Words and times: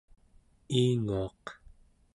iinguaq 0.79 1.43